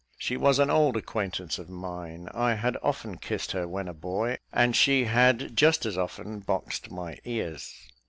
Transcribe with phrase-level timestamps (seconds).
[0.17, 4.39] She was an old acquaintance of mine; I had often kissed her when a boy,
[4.51, 7.71] and she had just as often boxed my ears.